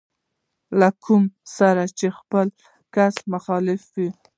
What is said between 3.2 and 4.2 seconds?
مخالف وي.